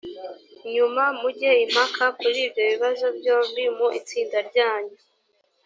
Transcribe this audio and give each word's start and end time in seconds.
nyuma 0.73 1.03
mujye 1.19 1.51
impaka 1.65 2.05
kuri 2.19 2.39
ibyo 2.47 2.63
bibazo 2.71 3.05
byombi 3.17 3.63
mu 3.77 3.87
itsinda 3.99 4.37
ryanyu 4.49 4.95